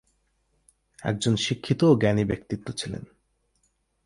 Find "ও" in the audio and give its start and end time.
1.83-1.93